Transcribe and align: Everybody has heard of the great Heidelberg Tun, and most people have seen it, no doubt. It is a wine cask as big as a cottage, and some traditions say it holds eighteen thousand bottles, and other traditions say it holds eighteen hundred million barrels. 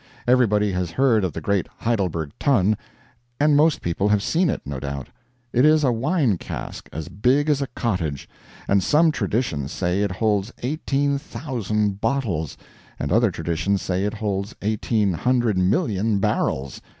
Everybody 0.27 0.71
has 0.71 0.89
heard 0.89 1.23
of 1.23 1.31
the 1.33 1.41
great 1.41 1.67
Heidelberg 1.77 2.31
Tun, 2.39 2.75
and 3.39 3.55
most 3.55 3.83
people 3.83 4.09
have 4.09 4.23
seen 4.23 4.49
it, 4.49 4.59
no 4.65 4.79
doubt. 4.79 5.09
It 5.53 5.63
is 5.63 5.83
a 5.83 5.91
wine 5.91 6.39
cask 6.39 6.89
as 6.91 7.07
big 7.07 7.51
as 7.51 7.61
a 7.61 7.67
cottage, 7.67 8.27
and 8.67 8.81
some 8.81 9.11
traditions 9.11 9.71
say 9.71 10.01
it 10.01 10.13
holds 10.13 10.51
eighteen 10.63 11.19
thousand 11.19 12.01
bottles, 12.01 12.57
and 12.97 13.11
other 13.11 13.29
traditions 13.29 13.83
say 13.83 14.03
it 14.03 14.15
holds 14.15 14.55
eighteen 14.63 15.13
hundred 15.13 15.55
million 15.59 16.17
barrels. 16.17 16.81